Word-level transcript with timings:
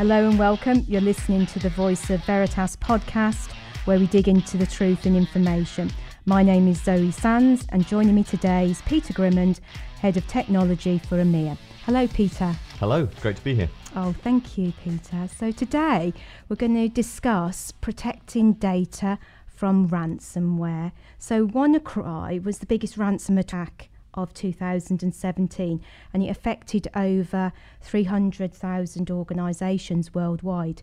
Hello 0.00 0.26
and 0.26 0.38
welcome. 0.38 0.82
You're 0.88 1.02
listening 1.02 1.44
to 1.44 1.58
the 1.58 1.68
Voice 1.68 2.08
of 2.08 2.24
Veritas 2.24 2.74
podcast, 2.74 3.52
where 3.84 3.98
we 3.98 4.06
dig 4.06 4.28
into 4.28 4.56
the 4.56 4.64
truth 4.64 5.04
and 5.04 5.14
information. 5.14 5.90
My 6.24 6.42
name 6.42 6.68
is 6.68 6.80
Zoe 6.80 7.10
Sands, 7.10 7.66
and 7.68 7.86
joining 7.86 8.14
me 8.14 8.24
today 8.24 8.70
is 8.70 8.80
Peter 8.86 9.12
Grimmond, 9.12 9.60
Head 10.00 10.16
of 10.16 10.26
Technology 10.26 11.00
for 11.00 11.18
EMEA. 11.18 11.58
Hello, 11.84 12.06
Peter. 12.06 12.56
Hello, 12.78 13.10
great 13.20 13.36
to 13.36 13.44
be 13.44 13.54
here. 13.54 13.68
Oh, 13.94 14.14
thank 14.24 14.56
you, 14.56 14.72
Peter. 14.82 15.28
So, 15.36 15.52
today 15.52 16.14
we're 16.48 16.56
going 16.56 16.76
to 16.76 16.88
discuss 16.88 17.70
protecting 17.70 18.54
data 18.54 19.18
from 19.46 19.90
ransomware. 19.90 20.92
So, 21.18 21.46
WannaCry 21.46 22.42
was 22.42 22.60
the 22.60 22.66
biggest 22.66 22.96
ransom 22.96 23.36
attack 23.36 23.89
of 24.14 24.34
2017 24.34 25.80
and 26.12 26.22
it 26.22 26.28
affected 26.28 26.88
over 26.94 27.52
300,000 27.80 29.10
organisations 29.10 30.14
worldwide. 30.14 30.82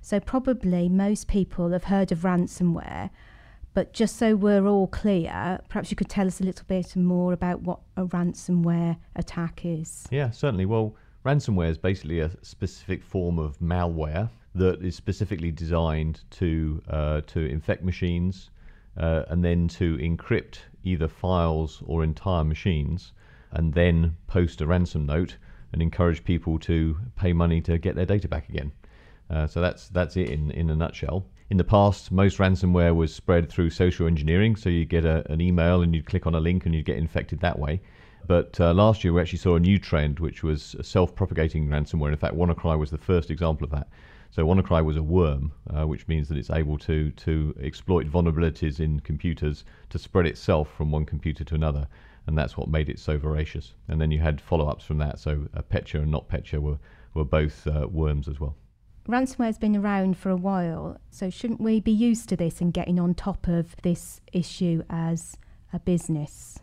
So, 0.00 0.20
probably 0.20 0.88
most 0.88 1.26
people 1.26 1.70
have 1.70 1.84
heard 1.84 2.12
of 2.12 2.20
ransomware, 2.20 3.10
but 3.74 3.92
just 3.92 4.16
so 4.16 4.36
we're 4.36 4.66
all 4.66 4.86
clear, 4.86 5.60
perhaps 5.68 5.90
you 5.90 5.96
could 5.96 6.08
tell 6.08 6.26
us 6.26 6.40
a 6.40 6.44
little 6.44 6.64
bit 6.66 6.96
more 6.96 7.32
about 7.32 7.62
what 7.62 7.80
a 7.96 8.04
ransomware 8.06 8.96
attack 9.16 9.62
is. 9.64 10.06
Yeah, 10.10 10.30
certainly. 10.30 10.64
Well, 10.64 10.94
ransomware 11.24 11.70
is 11.70 11.76
basically 11.76 12.20
a 12.20 12.30
specific 12.42 13.02
form 13.02 13.38
of 13.38 13.58
malware 13.58 14.30
that 14.54 14.80
is 14.82 14.94
specifically 14.96 15.50
designed 15.50 16.20
to 16.30 16.82
uh, 16.88 17.20
to 17.26 17.40
infect 17.40 17.84
machines 17.84 18.50
uh, 18.96 19.24
and 19.28 19.44
then 19.44 19.68
to 19.68 19.98
encrypt 19.98 20.58
either 20.86 21.08
files 21.08 21.82
or 21.84 22.04
entire 22.04 22.44
machines, 22.44 23.12
and 23.50 23.74
then 23.74 24.16
post 24.26 24.60
a 24.60 24.66
ransom 24.66 25.04
note 25.06 25.36
and 25.72 25.82
encourage 25.82 26.24
people 26.24 26.58
to 26.60 26.96
pay 27.16 27.32
money 27.32 27.60
to 27.60 27.78
get 27.78 27.96
their 27.96 28.06
data 28.06 28.28
back 28.28 28.48
again. 28.48 28.72
Uh, 29.28 29.46
so 29.46 29.60
that's 29.60 29.88
that's 29.88 30.16
it 30.16 30.30
in 30.30 30.50
in 30.52 30.70
a 30.70 30.76
nutshell. 30.76 31.26
In 31.50 31.56
the 31.56 31.64
past, 31.64 32.10
most 32.10 32.38
ransomware 32.38 32.94
was 32.94 33.14
spread 33.14 33.48
through 33.48 33.70
social 33.70 34.06
engineering. 34.06 34.56
So 34.56 34.68
you 34.68 34.84
get 34.84 35.04
a, 35.04 35.30
an 35.30 35.40
email 35.40 35.82
and 35.82 35.94
you'd 35.94 36.06
click 36.06 36.26
on 36.26 36.34
a 36.34 36.40
link 36.40 36.66
and 36.66 36.74
you'd 36.74 36.86
get 36.86 36.98
infected 36.98 37.40
that 37.40 37.58
way. 37.58 37.80
But 38.26 38.60
uh, 38.60 38.72
last 38.74 39.04
year, 39.04 39.12
we 39.12 39.20
actually 39.20 39.38
saw 39.38 39.56
a 39.56 39.60
new 39.60 39.78
trend, 39.78 40.18
which 40.18 40.42
was 40.42 40.76
self 40.82 41.14
propagating 41.14 41.68
ransomware. 41.68 42.10
In 42.10 42.16
fact, 42.16 42.34
WannaCry 42.34 42.78
was 42.78 42.90
the 42.90 42.98
first 42.98 43.30
example 43.30 43.64
of 43.64 43.70
that. 43.70 43.88
So 44.30 44.44
WannaCry 44.44 44.84
was 44.84 44.96
a 44.96 45.02
worm, 45.02 45.52
uh, 45.70 45.86
which 45.86 46.08
means 46.08 46.28
that 46.28 46.36
it's 46.36 46.50
able 46.50 46.78
to, 46.78 47.10
to 47.10 47.54
exploit 47.62 48.06
vulnerabilities 48.06 48.80
in 48.80 49.00
computers 49.00 49.64
to 49.90 49.98
spread 49.98 50.26
itself 50.26 50.68
from 50.76 50.90
one 50.90 51.06
computer 51.06 51.44
to 51.44 51.54
another. 51.54 51.86
And 52.26 52.36
that's 52.36 52.56
what 52.56 52.68
made 52.68 52.88
it 52.88 52.98
so 52.98 53.16
voracious. 53.16 53.74
And 53.88 54.00
then 54.00 54.10
you 54.10 54.18
had 54.18 54.40
follow 54.40 54.68
ups 54.68 54.84
from 54.84 54.98
that. 54.98 55.20
So 55.20 55.46
uh, 55.54 55.62
Petya 55.62 56.00
and 56.00 56.12
NotPetya 56.12 56.58
were, 56.58 56.78
were 57.14 57.24
both 57.24 57.66
uh, 57.66 57.86
worms 57.88 58.28
as 58.28 58.40
well 58.40 58.56
ransomware's 59.08 59.58
been 59.58 59.76
around 59.76 60.16
for 60.16 60.30
a 60.30 60.36
while, 60.36 60.98
so 61.10 61.30
shouldn't 61.30 61.60
we 61.60 61.80
be 61.80 61.92
used 61.92 62.28
to 62.28 62.36
this 62.36 62.60
and 62.60 62.72
getting 62.72 62.98
on 62.98 63.14
top 63.14 63.46
of 63.46 63.76
this 63.82 64.20
issue 64.32 64.82
as 64.90 65.36
a 65.72 65.78
business? 65.78 66.58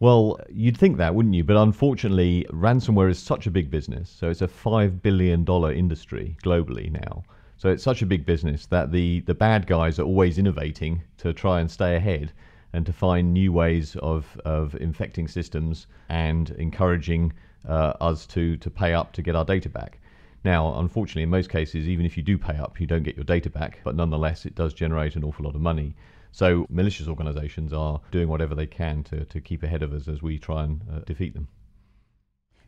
Well, 0.00 0.40
you'd 0.50 0.76
think 0.76 0.96
that, 0.98 1.14
wouldn't 1.14 1.34
you? 1.34 1.44
But 1.44 1.56
unfortunately, 1.56 2.46
ransomware 2.50 3.10
is 3.10 3.18
such 3.18 3.46
a 3.46 3.50
big 3.50 3.70
business. 3.70 4.10
So 4.10 4.28
it's 4.28 4.42
a 4.42 4.48
$5 4.48 5.00
billion 5.02 5.46
industry 5.46 6.36
globally 6.42 6.90
now. 6.90 7.24
So 7.56 7.70
it's 7.70 7.84
such 7.84 8.02
a 8.02 8.06
big 8.06 8.26
business 8.26 8.66
that 8.66 8.90
the, 8.90 9.20
the 9.20 9.34
bad 9.34 9.66
guys 9.66 9.98
are 9.98 10.02
always 10.02 10.36
innovating 10.38 11.02
to 11.18 11.32
try 11.32 11.60
and 11.60 11.70
stay 11.70 11.94
ahead 11.94 12.32
and 12.72 12.84
to 12.84 12.92
find 12.92 13.32
new 13.32 13.52
ways 13.52 13.94
of, 13.96 14.38
of 14.44 14.74
infecting 14.76 15.28
systems 15.28 15.86
and 16.08 16.50
encouraging 16.58 17.32
uh, 17.68 17.92
us 18.00 18.26
to, 18.26 18.56
to 18.56 18.70
pay 18.70 18.92
up 18.92 19.12
to 19.12 19.22
get 19.22 19.36
our 19.36 19.44
data 19.44 19.68
back. 19.68 20.00
Now, 20.44 20.78
unfortunately, 20.78 21.22
in 21.22 21.30
most 21.30 21.48
cases, 21.48 21.88
even 21.88 22.04
if 22.04 22.16
you 22.18 22.22
do 22.22 22.36
pay 22.36 22.56
up, 22.56 22.78
you 22.78 22.86
don't 22.86 23.02
get 23.02 23.16
your 23.16 23.24
data 23.24 23.48
back, 23.48 23.80
but 23.82 23.96
nonetheless, 23.96 24.44
it 24.44 24.54
does 24.54 24.74
generate 24.74 25.16
an 25.16 25.24
awful 25.24 25.46
lot 25.46 25.54
of 25.54 25.62
money. 25.62 25.96
So, 26.32 26.66
malicious 26.68 27.08
organizations 27.08 27.72
are 27.72 28.00
doing 28.10 28.28
whatever 28.28 28.54
they 28.54 28.66
can 28.66 29.04
to, 29.04 29.24
to 29.24 29.40
keep 29.40 29.62
ahead 29.62 29.82
of 29.82 29.92
us 29.92 30.06
as 30.06 30.20
we 30.20 30.38
try 30.38 30.64
and 30.64 30.82
uh, 30.92 30.98
defeat 31.06 31.32
them. 31.32 31.48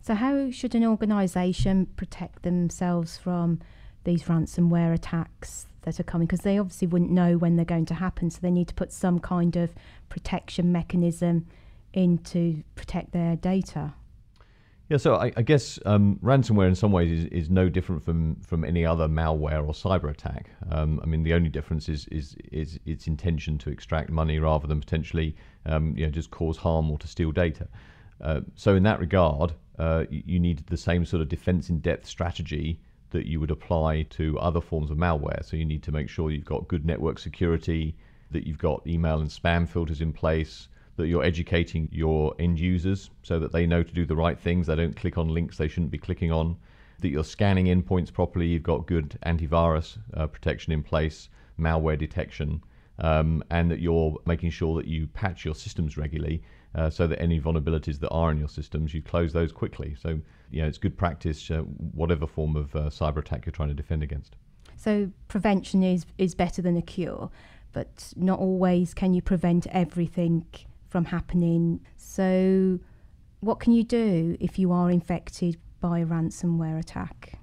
So, 0.00 0.15
how 0.15 0.50
should 0.50 0.75
an 0.75 0.84
organization 0.84 1.87
protect 1.97 2.45
themselves 2.45 3.19
from 3.19 3.61
these 4.05 4.23
ransomware 4.23 4.95
attacks 4.95 5.67
that 5.83 6.00
are 6.00 6.05
coming? 6.05 6.27
Because 6.27 6.43
they 6.43 6.59
obviously 6.59 6.87
wouldn't 6.87 7.11
know 7.11 7.37
when 7.37 7.56
they're 7.56 7.65
going 7.65 7.87
to 7.87 7.95
happen, 7.95 8.31
so 8.31 8.39
they 8.41 8.53
need 8.53 8.69
to 8.69 8.75
put 8.75 8.93
some 8.93 9.19
kind 9.19 9.56
of 9.56 9.75
protection 10.09 10.73
mechanism 10.73 11.47
in 11.93 12.19
to 12.19 12.62
protect 12.75 13.12
their 13.12 13.37
data. 13.37 13.95
Yeah, 14.89 14.99
so 14.99 15.17
I, 15.17 15.33
I 15.37 15.43
guess 15.43 15.81
um, 15.85 16.21
ransomware 16.23 16.69
in 16.69 16.77
some 16.77 16.93
ways 16.93 17.11
is, 17.11 17.25
is 17.33 17.51
no 17.51 17.69
different 17.69 18.05
from, 18.05 18.37
from 18.37 18.65
any 18.65 18.87
other 18.87 19.09
malware 19.09 19.67
or 19.67 19.73
cyber 19.73 20.11
attack. 20.11 20.49
Um, 20.71 21.01
I 21.03 21.07
mean, 21.07 21.25
the 21.25 21.35
only 21.35 21.49
difference 21.49 21.89
is, 21.89 22.07
is 22.13 22.37
is 22.53 22.79
its 22.87 23.09
intention 23.09 23.59
to 23.59 23.71
extract 23.71 24.11
money 24.11 24.39
rather 24.39 24.69
than 24.69 24.79
potentially 24.79 25.35
um, 25.67 25.97
you 25.97 26.07
know, 26.07 26.13
just 26.13 26.31
cause 26.31 26.57
harm 26.57 26.89
or 26.89 26.99
to 26.99 27.09
steal 27.09 27.33
data. 27.33 27.67
Uh, 28.21 28.43
so 28.55 28.77
in 28.77 28.85
that 28.85 29.01
regard, 29.01 29.55
uh, 29.81 30.05
you, 30.09 30.23
you 30.25 30.39
need 30.39 30.65
the 30.69 30.77
same 30.77 31.05
sort 31.05 31.21
of 31.21 31.29
defense 31.29 31.69
in 31.69 31.81
depth 31.81 32.07
strategy 32.07 32.81
that 33.11 33.27
you 33.27 33.41
would 33.41 33.51
apply 33.51 34.03
to 34.03 34.39
other 34.39 34.61
forms 34.61 34.93
of 34.93 34.97
malware. 34.97 35.45
So 35.45 35.57
you 35.57 35.65
need 35.65 35.83
to 35.83 35.93
make 35.93 36.09
sure 36.09 36.31
you've 36.31 36.45
got 36.45 36.69
good 36.69 36.87
network 36.87 37.19
security, 37.19 37.97
that 38.31 38.47
you've 38.47 38.59
got 38.59 38.87
email 38.87 39.21
and 39.21 39.29
spam 39.29 39.69
filters 39.69 40.01
in 40.01 40.13
place, 40.13 40.69
that 40.97 41.09
you're 41.09 41.25
educating 41.25 41.89
your 41.93 42.34
end 42.39 42.59
users 42.59 43.11
so 43.23 43.39
that 43.39 43.53
they 43.53 43.67
know 43.67 43.83
to 43.83 43.93
do 43.93 44.07
the 44.07 44.17
right 44.17 44.39
things. 44.39 44.67
They 44.67 44.77
don't 44.77 44.97
click 44.97 45.19
on 45.19 45.29
links 45.29 45.57
they 45.57 45.69
shouldn't 45.69 45.91
be 45.91 45.99
clicking 45.99 46.33
on. 46.33 46.57
That 47.01 47.11
you're 47.11 47.25
scanning 47.25 47.67
endpoints 47.67 48.12
properly. 48.12 48.47
You've 48.47 48.62
got 48.62 48.87
good 48.87 49.19
antivirus 49.27 49.99
uh, 50.15 50.27
protection 50.27 50.73
in 50.73 50.83
place, 50.83 51.29
malware 51.61 51.99
detection, 51.99 52.62
um, 52.99 53.45
and 53.51 53.71
that 53.71 53.81
you're 53.81 54.17
making 54.27 54.51
sure 54.51 54.77
that 54.77 54.87
you 54.87 55.06
patch 55.09 55.45
your 55.45 55.55
systems 55.55 55.97
regularly 55.99 56.43
uh, 56.75 56.91
so 56.91 57.06
that 57.06 57.21
any 57.21 57.41
vulnerabilities 57.41 57.99
that 58.01 58.11
are 58.11 58.31
in 58.31 58.39
your 58.39 58.49
systems, 58.49 58.95
you 58.95 59.03
close 59.03 59.33
those 59.33 59.53
quickly. 59.53 59.97
So, 60.01 60.21
you 60.51 60.62
know, 60.62 60.69
it's 60.69 60.79
good 60.79 60.97
practice, 60.97 61.51
uh, 61.51 61.59
whatever 61.61 62.27
form 62.27 62.56
of 62.56 62.75
uh, 62.77 62.91
cyber 62.91 63.19
attack 63.19 63.47
you're 63.47 63.53
trying 63.53 63.69
to 63.69 63.75
defend 63.75 64.03
against. 64.03 64.37
So, 64.77 65.11
prevention 65.29 65.83
is, 65.83 66.05
is 66.19 66.35
better 66.35 66.61
than 66.61 66.77
a 66.77 66.83
cure, 66.83 67.31
but 67.73 68.12
not 68.15 68.39
always 68.39 68.93
can 68.93 69.15
you 69.15 69.23
prevent 69.23 69.67
everything 69.69 70.47
from 70.89 71.05
happening. 71.05 71.81
So, 71.97 72.79
what 73.41 73.61
can 73.61 73.73
you 73.73 73.85
do 73.85 74.37
if 74.41 74.59
you 74.59 74.73
are 74.73 74.91
infected 74.91 75.59
by 75.81 76.01
a 76.01 76.07
ransomware 76.07 76.79
attack? 76.79 77.39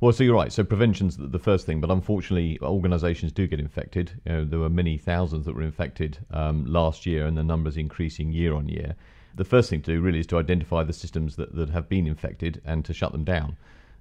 Well, 0.00 0.12
so 0.12 0.22
you're 0.22 0.34
right. 0.34 0.52
So 0.52 0.62
prevention's 0.62 1.16
the 1.16 1.40
first 1.40 1.66
thing, 1.66 1.80
but 1.80 1.90
unfortunately, 1.90 2.58
organisations 2.62 3.32
do 3.32 3.48
get 3.48 3.58
infected. 3.58 4.12
You 4.24 4.32
know, 4.32 4.44
there 4.44 4.60
were 4.60 4.70
many 4.70 4.96
thousands 4.96 5.44
that 5.46 5.56
were 5.56 5.62
infected 5.62 6.18
um, 6.30 6.66
last 6.66 7.04
year, 7.04 7.26
and 7.26 7.36
the 7.36 7.42
numbers 7.42 7.76
increasing 7.76 8.30
year 8.30 8.54
on 8.54 8.68
year. 8.68 8.94
The 9.34 9.44
first 9.44 9.70
thing 9.70 9.82
to 9.82 9.92
do 9.92 10.00
really 10.00 10.20
is 10.20 10.26
to 10.28 10.38
identify 10.38 10.84
the 10.84 10.92
systems 10.92 11.34
that, 11.36 11.54
that 11.56 11.70
have 11.70 11.88
been 11.88 12.06
infected 12.06 12.62
and 12.64 12.84
to 12.84 12.94
shut 12.94 13.10
them 13.10 13.24
down. 13.24 13.56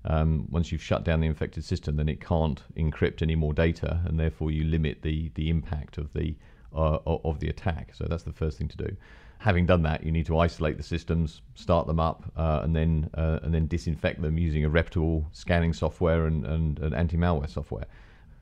Um, 0.06 0.48
once 0.52 0.72
you've 0.72 0.84
shut 0.84 1.04
down 1.04 1.20
the 1.20 1.28
infected 1.28 1.66
system, 1.66 1.96
then 1.96 2.08
it 2.08 2.22
can't 2.22 2.62
encrypt 2.76 3.24
any 3.24 3.36
more 3.36 3.54
data, 3.54 4.02
and 4.06 4.20
therefore 4.20 4.52
you 4.52 4.66
limit 4.66 5.02
the 5.02 5.32
the 5.34 5.50
impact 5.50 5.98
of 5.98 6.14
the 6.14 6.36
uh, 6.76 7.00
of 7.06 7.40
the 7.40 7.50
attack. 7.50 7.94
So 7.94 8.06
that's 8.10 8.24
the 8.24 8.34
first 8.34 8.58
thing 8.58 8.68
to 8.70 8.78
do. 8.78 8.96
Having 9.40 9.68
done 9.68 9.84
that, 9.84 10.04
you 10.04 10.12
need 10.12 10.26
to 10.26 10.38
isolate 10.40 10.78
the 10.78 10.84
systems, 10.84 11.42
start 11.54 11.86
them 11.86 12.00
up, 12.00 12.32
uh, 12.36 12.62
and 12.64 12.76
then 12.76 13.10
uh, 13.14 13.40
and 13.44 13.54
then 13.54 13.68
disinfect 13.68 14.22
them 14.22 14.38
using 14.38 14.66
a 14.66 14.70
reputable 14.70 15.28
scanning 15.32 15.74
software 15.74 16.26
and, 16.26 16.46
and, 16.46 16.80
and 16.80 16.96
anti-malware 16.96 17.50
software. 17.50 17.86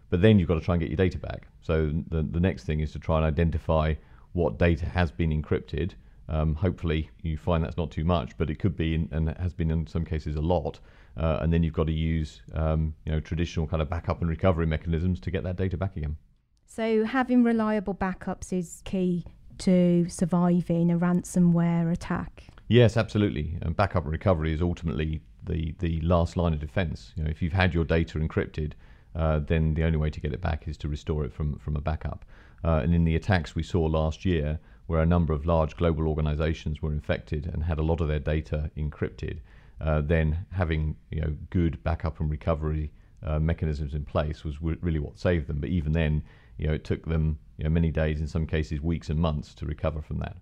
But 0.10 0.22
then 0.22 0.40
you've 0.40 0.48
got 0.48 0.56
to 0.56 0.62
try 0.62 0.76
and 0.76 0.82
get 0.82 0.90
your 0.90 0.98
data 0.98 1.18
back. 1.18 1.48
So 1.62 1.92
the 2.10 2.22
the 2.22 2.40
next 2.40 2.64
thing 2.64 2.80
is 2.80 2.92
to 2.94 3.00
try 3.00 3.18
and 3.18 3.26
identify 3.26 3.96
what 4.32 4.58
data 4.58 4.86
has 4.86 5.12
been 5.12 5.32
encrypted. 5.32 5.92
Um, 6.28 6.56
hopefully, 6.56 7.10
you 7.22 7.38
find 7.38 7.64
that's 7.64 7.78
not 7.78 7.92
too 7.92 8.04
much, 8.04 8.38
but 8.38 8.50
it 8.50 8.58
could 8.58 8.76
be, 8.76 8.96
in, 8.96 9.10
and 9.12 9.30
has 9.38 9.54
been 9.54 9.72
in 9.72 9.88
some 9.88 10.06
cases 10.06 10.36
a 10.36 10.42
lot. 10.42 10.80
Uh, 11.18 11.40
and 11.42 11.54
then 11.54 11.64
you've 11.64 11.74
got 11.74 11.88
to 11.88 11.94
use, 11.94 12.42
um, 12.54 12.94
you 13.06 13.12
know, 13.12 13.20
traditional 13.20 13.68
kind 13.68 13.82
of 13.82 13.90
backup 13.90 14.22
and 14.22 14.30
recovery 14.30 14.66
mechanisms 14.66 15.20
to 15.20 15.32
get 15.32 15.44
that 15.44 15.56
data 15.56 15.78
back 15.78 15.96
again. 15.96 16.18
So, 16.66 17.06
having 17.06 17.44
reliable 17.44 17.96
backups 17.96 18.52
is 18.52 18.82
key 18.84 19.26
to 19.60 20.08
surviving 20.10 20.92
a 20.92 20.98
ransomware 20.98 21.92
attack. 21.92 22.44
Yes, 22.68 22.98
absolutely. 22.98 23.58
And 23.62 23.76
backup 23.76 24.06
recovery 24.06 24.54
is 24.54 24.62
ultimately 24.62 25.22
the, 25.44 25.76
the 25.80 26.02
last 26.02 26.36
line 26.36 26.54
of 26.54 26.60
defense. 26.60 27.14
You 27.16 27.24
know, 27.24 27.30
if 27.30 27.42
you've 27.42 27.54
had 27.54 27.74
your 27.74 27.86
data 27.86 28.18
encrypted, 28.18 28.74
uh, 29.16 29.40
then 29.40 29.76
the 29.76 29.84
only 29.84 29.98
way 29.98 30.10
to 30.10 30.20
get 30.20 30.34
it 30.34 30.42
back 30.42 30.68
is 30.68 30.78
to 30.78 30.90
restore 30.90 31.24
it 31.24 31.34
from, 31.34 31.58
from 31.60 31.76
a 31.76 31.82
backup. 31.82 32.26
Uh, 32.64 32.82
and 32.84 32.94
in 32.94 33.06
the 33.06 33.16
attacks 33.16 33.56
we 33.56 33.64
saw 33.64 33.82
last 33.86 34.26
year, 34.26 34.60
where 34.88 35.02
a 35.02 35.06
number 35.06 35.34
of 35.34 35.46
large 35.46 35.76
global 35.78 36.08
organizations 36.08 36.82
were 36.82 36.92
infected 36.92 37.50
and 37.52 37.64
had 37.64 37.78
a 37.78 37.84
lot 37.84 38.02
of 38.02 38.08
their 38.08 38.20
data 38.20 38.70
encrypted, 38.78 39.40
uh, 39.82 40.02
then 40.02 40.46
having 40.52 40.96
you 41.12 41.22
know 41.22 41.36
good 41.50 41.82
backup 41.84 42.20
and 42.20 42.30
recovery 42.30 42.92
uh, 43.24 43.40
mechanisms 43.40 43.94
in 43.94 44.06
place 44.06 44.44
was 44.44 44.56
w- 44.56 44.78
really 44.82 45.00
what 45.00 45.18
saved 45.18 45.48
them. 45.48 45.60
But 45.60 45.70
even 45.70 45.92
then, 45.92 46.24
you 46.58 46.68
know, 46.68 46.74
it 46.74 46.84
took 46.84 47.06
them 47.06 47.40
you 47.58 47.64
know, 47.64 47.70
many 47.70 47.92
days, 47.92 48.20
in 48.20 48.28
some 48.28 48.46
cases 48.46 48.82
weeks 48.82 49.10
and 49.10 49.20
months, 49.20 49.54
to 49.56 49.66
recover 49.66 50.02
from 50.02 50.20
that. 50.20 50.38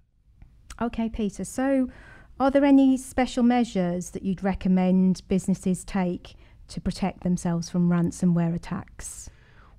Okay, 0.81 1.09
Peter. 1.09 1.43
So, 1.43 1.89
are 2.39 2.49
there 2.49 2.65
any 2.65 2.97
special 2.97 3.43
measures 3.43 4.09
that 4.11 4.23
you'd 4.23 4.43
recommend 4.43 5.21
businesses 5.27 5.83
take 5.83 6.35
to 6.69 6.81
protect 6.81 7.21
themselves 7.21 7.69
from 7.69 7.89
ransomware 7.89 8.55
attacks? 8.55 9.29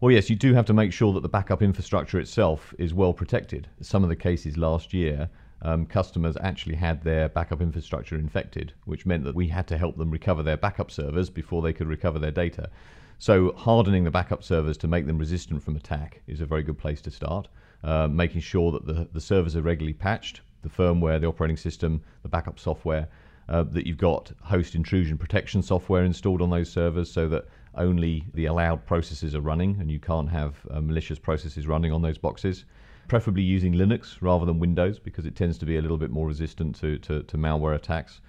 Well, 0.01 0.13
yes, 0.13 0.31
you 0.31 0.37
do 0.37 0.55
have 0.55 0.67
to 0.67 0.75
make 0.75 0.93
sure 0.93 1.13
that 1.15 1.23
the 1.23 1.29
backup 1.29 1.63
infrastructure 1.63 2.21
itself 2.21 2.75
is 2.79 2.95
well 2.95 3.13
protected. 3.13 3.69
Some 3.81 4.03
of 4.03 4.09
the 4.09 4.17
cases 4.17 4.57
last 4.57 4.93
year, 4.93 5.31
um, 5.63 5.87
customers 5.87 6.37
actually 6.41 6.75
had 6.75 7.03
their 7.03 7.29
backup 7.29 7.61
infrastructure 7.61 8.17
infected, 8.17 8.75
which 8.85 9.07
meant 9.07 9.25
that 9.25 9.35
we 9.35 9.49
had 9.49 9.67
to 9.69 9.79
help 9.79 9.97
them 9.97 10.11
recover 10.11 10.43
their 10.43 10.59
backup 10.59 10.91
servers 10.91 11.31
before 11.31 11.63
they 11.63 11.73
could 11.73 11.89
recover 11.89 12.19
their 12.19 12.31
data. 12.31 12.71
So, 13.19 13.53
hardening 13.53 14.05
the 14.05 14.11
backup 14.11 14.43
servers 14.43 14.77
to 14.79 14.89
make 14.89 15.07
them 15.07 15.19
resistant 15.19 15.63
from 15.63 15.77
attack 15.77 16.21
is 16.27 16.41
a 16.41 16.47
very 16.47 16.63
good 16.63 16.79
place 16.79 17.01
to 17.03 17.11
start. 17.11 17.49
Uh, 17.83 18.09
making 18.09 18.41
sure 18.41 18.73
that 18.73 18.87
the, 18.87 19.09
the 19.13 19.21
servers 19.21 19.55
are 19.57 19.63
regularly 19.63 19.93
patched, 19.93 20.41
the 20.63 20.69
firmware, 20.69 21.21
the 21.21 21.27
operating 21.27 21.57
system, 21.57 22.03
the 22.23 22.29
backup 22.29 22.59
software, 22.59 23.09
uh, 23.49 23.63
that 23.63 23.87
you've 23.87 23.99
got 23.99 24.33
host 24.43 24.75
intrusion 24.75 25.19
protection 25.19 25.63
software 25.63 26.05
installed 26.05 26.41
on 26.41 26.51
those 26.51 26.71
servers 26.71 27.13
so 27.13 27.29
that 27.29 27.45
only 27.75 28.25
the 28.35 28.47
allowed 28.47 28.85
processes 28.87 29.35
are 29.35 29.41
running 29.41 29.77
and 29.81 29.91
you 29.91 30.01
can't 30.01 30.31
have 30.31 30.55
uh, 30.71 30.81
malicious 30.81 31.19
processes 31.19 31.67
running 31.67 31.93
on 31.93 32.01
those 32.01 32.17
boxes. 32.17 32.65
Preferably 33.09 33.43
using 33.43 33.75
Linux 33.75 34.17
rather 34.23 34.47
than 34.47 34.59
Windows 34.59 34.99
because 34.99 35.27
it 35.27 35.37
tends 35.37 35.59
to 35.59 35.67
be 35.67 35.77
a 35.77 35.83
little 35.83 35.99
bit 35.99 36.11
more 36.11 36.27
resistant 36.27 36.75
to, 36.77 36.99
to, 36.99 37.23
to 37.25 37.37
malware 37.37 37.75
attacks. 37.75 38.21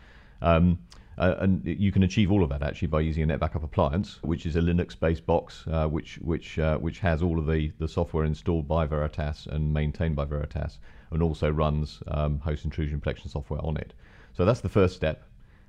Um, 0.42 0.80
uh, 1.18 1.36
and 1.40 1.66
you 1.66 1.92
can 1.92 2.04
achieve 2.04 2.32
all 2.32 2.44
of 2.44 2.50
that 2.50 2.62
actually 2.62 2.88
by 2.88 3.00
using 3.00 3.24
a 3.24 3.28
NetBackup 3.28 3.64
appliance, 3.64 4.20
which 4.22 4.46
is 4.46 4.56
a 4.56 4.62
Linux-based 4.62 5.26
box, 5.26 5.66
uh, 5.72 5.88
which 5.88 6.18
which 6.18 6.60
uh, 6.60 6.78
which 6.78 7.00
has 7.00 7.22
all 7.22 7.40
of 7.40 7.48
the, 7.48 7.72
the 7.80 7.88
software 7.88 8.26
installed 8.26 8.68
by 8.68 8.86
Veritas 8.86 9.48
and 9.48 9.74
maintained 9.74 10.16
by 10.16 10.26
Veritas, 10.26 10.80
and 11.12 11.24
also 11.24 11.50
runs 11.50 12.02
um, 12.08 12.40
host 12.40 12.66
intrusion 12.66 13.00
protection 13.00 13.30
software 13.30 13.64
on 13.64 13.78
it. 13.78 13.94
So 14.34 14.44
that's 14.46 14.62
the 14.62 14.70
first 14.70 14.96
step. 14.96 15.24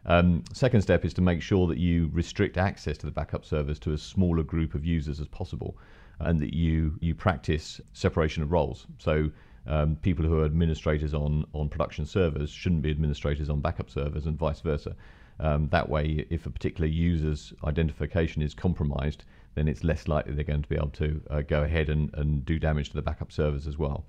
Um, 0.06 0.44
second 0.52 0.82
step 0.82 1.04
is 1.04 1.14
to 1.14 1.20
make 1.20 1.43
sure 1.43 1.66
that 1.66 1.78
you 1.78 2.10
restrict 2.12 2.56
access 2.56 2.96
to 2.99 3.06
the 3.06 3.12
backup 3.12 3.44
servers 3.44 3.78
to 3.81 3.92
as 3.92 4.02
small 4.02 4.38
a 4.40 4.44
group 4.44 4.75
of 4.75 4.84
users 4.84 5.20
as 5.20 5.28
possible, 5.28 5.76
and 6.20 6.40
that 6.40 6.54
you 6.54 6.96
you 7.00 7.14
practice 7.14 7.81
separation 7.92 8.42
of 8.42 8.50
roles. 8.50 8.87
So 8.99 9.31
um, 9.66 9.96
people 9.96 10.25
who 10.25 10.40
are 10.40 10.44
administrators 10.44 11.14
on 11.14 11.44
on 11.52 11.69
production 11.69 12.06
servers 12.06 12.50
shouldn't 12.50 12.82
be 12.82 12.90
administrators 12.90 13.49
on 13.49 13.60
backup 13.60 13.90
servers, 13.90 14.26
and 14.26 14.37
vice 14.38 14.60
versa. 14.60 14.96
Um, 15.38 15.69
that 15.69 15.88
way, 15.88 16.27
if 16.31 16.47
a 16.47 16.50
particular 16.50 16.87
user's 16.87 17.53
identification 17.65 18.43
is 18.43 18.55
compromised, 18.55 19.25
then 19.55 19.69
it's 19.69 19.85
less 19.85 20.09
likely 20.09 20.35
they're 20.35 20.44
going 20.44 20.62
to 20.62 20.69
be 20.69 20.77
able 20.77 20.91
to 20.91 21.21
uh, 21.31 21.43
go 21.43 21.62
ahead 21.62 21.88
and, 21.88 22.12
and 22.15 22.44
do 22.44 22.59
damage 22.59 22.91
to 22.91 22.94
the 22.94 23.03
backup 23.03 23.33
servers 23.33 23.67
as 23.67 23.77
well. 23.77 24.05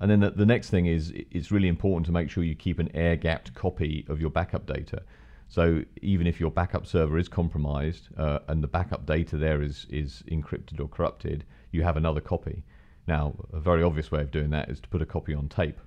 And 0.00 0.10
then 0.10 0.20
the, 0.20 0.30
the 0.30 0.46
next 0.46 0.70
thing 0.70 0.86
is 0.86 1.12
it's 1.30 1.50
really 1.50 1.68
important 1.68 2.06
to 2.06 2.12
make 2.12 2.28
sure 2.30 2.42
you 2.42 2.54
keep 2.54 2.78
an 2.78 2.90
air 2.94 3.16
gapped 3.16 3.54
copy 3.54 4.04
of 4.08 4.20
your 4.20 4.30
backup 4.30 4.66
data. 4.66 5.02
So 5.48 5.84
even 6.00 6.26
if 6.26 6.40
your 6.40 6.50
backup 6.50 6.86
server 6.86 7.18
is 7.18 7.28
compromised 7.28 8.08
uh, 8.16 8.40
and 8.48 8.62
the 8.62 8.68
backup 8.68 9.06
data 9.06 9.36
there 9.36 9.62
is, 9.62 9.86
is 9.90 10.22
encrypted 10.30 10.80
or 10.80 10.88
corrupted, 10.88 11.44
you 11.72 11.82
have 11.82 11.96
another 11.96 12.20
copy. 12.20 12.64
Now, 13.06 13.34
a 13.52 13.60
very 13.60 13.82
obvious 13.82 14.10
way 14.10 14.22
of 14.22 14.30
doing 14.30 14.50
that 14.50 14.70
is 14.70 14.80
to 14.80 14.88
put 14.88 15.02
a 15.02 15.06
copy 15.06 15.34
on 15.34 15.48
tape. 15.48 15.78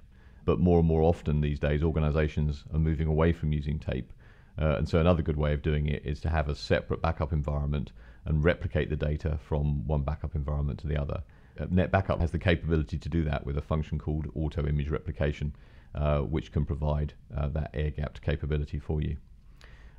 But 0.46 0.60
more 0.60 0.80
and 0.80 0.88
more 0.88 1.02
often 1.02 1.42
these 1.42 1.60
days, 1.60 1.84
organizations 1.84 2.64
are 2.74 2.80
moving 2.80 3.08
away 3.08 3.34
from 3.34 3.52
using 3.52 3.80
tape. 3.80 4.14
Uh, 4.60 4.76
and 4.78 4.88
so 4.88 5.00
another 5.00 5.22
good 5.22 5.38
way 5.38 5.54
of 5.54 5.62
doing 5.62 5.88
it 5.88 6.02
is 6.06 6.20
to 6.22 6.30
have 6.30 6.48
a 6.48 6.56
separate 6.56 7.02
backup 7.02 7.34
environment 7.34 7.92
and 8.26 8.44
replicate 8.44 8.90
the 8.90 8.96
data 8.96 9.38
from 9.42 9.86
one 9.88 10.02
backup 10.02 10.36
environment 10.36 10.80
to 10.80 10.88
the 10.88 11.00
other. 11.00 11.22
Uh, 11.60 11.66
NetBackup 11.66 12.20
has 12.20 12.32
the 12.32 12.40
capability 12.40 12.98
to 12.98 13.10
do 13.10 13.24
that 13.24 13.46
with 13.46 13.58
a 13.58 13.62
function 13.62 14.00
called 14.00 14.28
auto 14.36 14.66
image 14.66 14.90
replication, 14.90 15.56
uh, 15.94 16.20
which 16.20 16.52
can 16.52 16.66
provide 16.66 17.14
uh, 17.36 17.48
that 17.50 17.70
air 17.74 17.92
gapped 17.92 18.22
capability 18.22 18.80
for 18.80 19.02
you. 19.02 19.18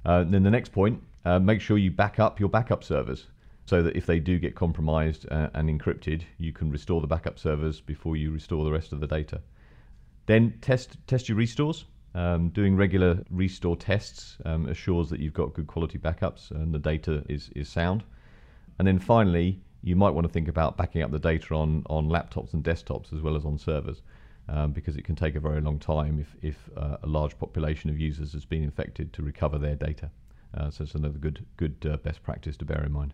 Uh, 0.04 0.24
then 0.24 0.42
the 0.42 0.50
next 0.50 0.72
point, 0.72 1.02
uh, 1.24 1.38
make 1.38 1.60
sure 1.60 1.78
you 1.78 1.90
back 1.90 2.18
up 2.18 2.38
your 2.38 2.48
backup 2.48 2.84
servers 2.84 3.26
so 3.64 3.82
that 3.82 3.96
if 3.96 4.06
they 4.06 4.20
do 4.20 4.38
get 4.38 4.54
compromised 4.54 5.26
and 5.30 5.68
encrypted, 5.68 6.22
you 6.38 6.52
can 6.52 6.70
restore 6.70 7.00
the 7.00 7.06
backup 7.06 7.36
servers 7.36 7.80
before 7.80 8.16
you 8.16 8.30
restore 8.30 8.64
the 8.64 8.70
rest 8.70 8.92
of 8.92 9.00
the 9.00 9.08
data. 9.08 9.40
Then 10.26 10.58
test 10.60 10.96
test 11.08 11.28
your 11.28 11.36
restores. 11.36 11.84
Um, 12.16 12.48
doing 12.48 12.76
regular 12.76 13.22
restore 13.30 13.76
tests 13.76 14.38
um, 14.46 14.66
assures 14.68 15.10
that 15.10 15.20
you've 15.20 15.34
got 15.34 15.52
good 15.52 15.66
quality 15.66 15.98
backups 15.98 16.50
and 16.50 16.72
the 16.72 16.78
data 16.78 17.22
is, 17.28 17.50
is 17.54 17.68
sound. 17.68 18.04
And 18.78 18.88
then 18.88 18.98
finally, 18.98 19.60
you 19.82 19.96
might 19.96 20.10
want 20.10 20.26
to 20.26 20.32
think 20.32 20.48
about 20.48 20.78
backing 20.78 21.02
up 21.02 21.10
the 21.10 21.18
data 21.18 21.54
on, 21.54 21.84
on 21.90 22.08
laptops 22.08 22.54
and 22.54 22.64
desktops 22.64 23.12
as 23.12 23.20
well 23.20 23.36
as 23.36 23.44
on 23.44 23.58
servers. 23.58 24.00
Um, 24.48 24.70
because 24.70 24.96
it 24.96 25.04
can 25.04 25.16
take 25.16 25.34
a 25.34 25.40
very 25.40 25.60
long 25.60 25.78
time 25.78 26.20
if, 26.20 26.36
if 26.40 26.70
uh, 26.76 26.98
a 27.02 27.06
large 27.06 27.36
population 27.36 27.90
of 27.90 27.98
users 27.98 28.32
has 28.32 28.44
been 28.44 28.62
infected 28.62 29.12
to 29.14 29.22
recover 29.22 29.58
their 29.58 29.74
data. 29.74 30.08
Uh, 30.56 30.70
so 30.70 30.84
it's 30.84 30.94
another 30.94 31.18
good, 31.18 31.44
good 31.56 31.74
uh, 31.84 31.96
best 31.98 32.22
practice 32.22 32.56
to 32.58 32.64
bear 32.64 32.82
in 32.84 32.92
mind. 32.92 33.12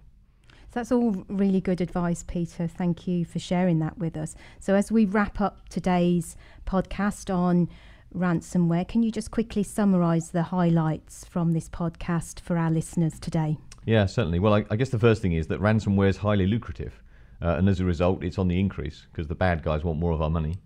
So 0.50 0.81
that's 0.81 0.93
all 0.93 1.25
really 1.28 1.60
good 1.60 1.81
advice, 1.81 2.22
Peter. 2.22 2.69
Thank 2.69 3.08
you 3.08 3.25
for 3.25 3.38
sharing 3.38 3.78
that 3.78 3.98
with 3.98 4.16
us. 4.16 4.34
So, 4.60 4.75
as 4.75 4.93
we 4.93 5.06
wrap 5.06 5.40
up 5.40 5.69
today's 5.70 6.37
podcast 6.66 7.34
on 7.34 7.69
ransomware, 8.14 8.86
can 8.86 9.02
you 9.02 9.10
just 9.10 9.30
quickly 9.30 9.62
summarise 9.62 10.30
the 10.30 10.42
highlights 10.42 11.24
from 11.24 11.52
this 11.52 11.68
podcast 11.68 12.40
for 12.40 12.56
our 12.56 12.70
listeners 12.70 13.18
today? 13.18 13.58
Yeah, 13.84 14.06
certainly. 14.06 14.38
Well, 14.38 14.54
I, 14.54 14.64
I 14.70 14.76
guess 14.76 14.90
the 14.90 14.98
first 14.98 15.22
thing 15.22 15.32
is 15.32 15.48
that 15.48 15.60
ransomware 15.60 16.08
is 16.08 16.18
highly 16.18 16.46
lucrative, 16.46 17.02
uh, 17.40 17.56
and 17.56 17.68
as 17.68 17.80
a 17.80 17.84
result, 17.84 18.22
it's 18.22 18.38
on 18.38 18.48
the 18.48 18.58
increase 18.58 19.06
because 19.10 19.26
the 19.26 19.34
bad 19.34 19.62
guys 19.62 19.82
want 19.82 19.98
more 19.98 20.12
of 20.12 20.22
our 20.22 20.30
money. 20.30 20.56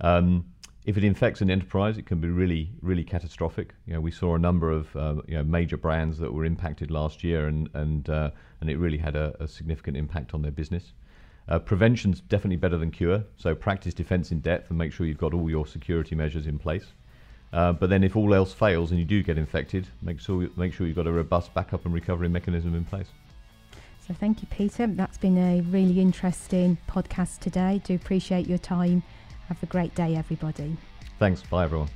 Um, 0.00 0.46
if 0.84 0.98
it 0.98 1.04
infects 1.04 1.40
an 1.40 1.50
enterprise, 1.50 1.96
it 1.96 2.06
can 2.06 2.20
be 2.20 2.28
really, 2.28 2.70
really 2.82 3.04
catastrophic. 3.04 3.74
You 3.86 3.94
know, 3.94 4.00
we 4.00 4.10
saw 4.10 4.34
a 4.34 4.38
number 4.38 4.70
of 4.70 4.94
uh, 4.96 5.16
you 5.26 5.34
know 5.34 5.44
major 5.44 5.76
brands 5.76 6.18
that 6.18 6.32
were 6.32 6.44
impacted 6.44 6.90
last 6.90 7.24
year, 7.24 7.46
and 7.46 7.68
and 7.74 8.08
uh, 8.08 8.30
and 8.60 8.70
it 8.70 8.76
really 8.76 8.98
had 8.98 9.16
a, 9.16 9.34
a, 9.40 9.48
significant 9.48 9.96
impact 9.96 10.34
on 10.34 10.42
their 10.42 10.52
business. 10.52 10.92
Uh, 11.48 11.58
prevention's 11.58 12.20
definitely 12.20 12.56
better 12.56 12.78
than 12.78 12.90
cure, 12.90 13.22
so 13.36 13.54
practice 13.54 13.92
defense 13.92 14.32
in 14.32 14.40
depth 14.40 14.70
and 14.70 14.78
make 14.78 14.92
sure 14.92 15.06
you've 15.06 15.18
got 15.18 15.34
all 15.34 15.50
your 15.50 15.66
security 15.66 16.14
measures 16.14 16.46
in 16.46 16.58
place. 16.58 16.86
Uh, 17.52 17.72
but 17.72 17.88
then, 17.88 18.02
if 18.02 18.16
all 18.16 18.34
else 18.34 18.52
fails 18.52 18.90
and 18.90 18.98
you 18.98 19.04
do 19.04 19.22
get 19.22 19.38
infected, 19.38 19.86
make 20.02 20.18
sure 20.18 20.48
make 20.56 20.72
sure 20.72 20.86
you've 20.86 20.96
got 20.96 21.06
a 21.06 21.12
robust 21.12 21.54
backup 21.54 21.84
and 21.84 21.94
recovery 21.94 22.28
mechanism 22.28 22.74
in 22.74 22.84
place. 22.84 23.08
So, 24.06 24.12
thank 24.14 24.42
you, 24.42 24.48
Peter. 24.50 24.86
That's 24.86 25.18
been 25.18 25.38
a 25.38 25.60
really 25.60 26.00
interesting 26.00 26.78
podcast 26.88 27.38
today. 27.38 27.80
Do 27.84 27.94
appreciate 27.94 28.48
your 28.48 28.58
time. 28.58 29.02
Have 29.48 29.62
a 29.62 29.66
great 29.66 29.94
day, 29.94 30.16
everybody. 30.16 30.76
Thanks. 31.18 31.42
Bye, 31.42 31.64
everyone. 31.64 31.88